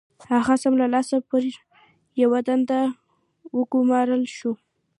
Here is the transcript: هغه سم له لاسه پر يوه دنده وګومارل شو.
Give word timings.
هغه 0.33 0.53
سم 0.61 0.73
له 0.81 0.87
لاسه 0.93 1.15
پر 1.29 1.41
يوه 2.21 2.39
دنده 2.47 2.81
وګومارل 3.57 4.23
شو. 4.37 4.51